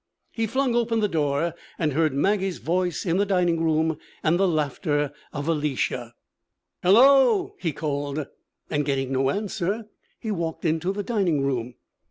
He 0.31 0.47
flung 0.47 0.73
open 0.75 0.99
the 0.99 1.07
door 1.07 1.53
and 1.77 1.93
heard 1.93 2.11
Maggie's 2.11 2.57
voice 2.57 3.05
in 3.05 3.17
the 3.17 3.23
dining 3.27 3.61
room 3.61 3.99
and 4.23 4.39
the 4.39 4.47
laughter 4.47 5.13
of 5.31 5.47
Alicia. 5.47 6.15
'Hallo!' 6.81 7.53
he 7.59 7.71
called; 7.71 8.25
and 8.71 8.83
getting 8.83 9.11
no 9.11 9.29
answer, 9.29 9.85
he 10.19 10.31
walked 10.31 10.65
into 10.65 10.91
the 10.91 11.03
dining 11.03 11.45
room. 11.45 11.75